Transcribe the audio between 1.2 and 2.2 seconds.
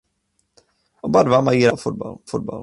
dva mají rádi golf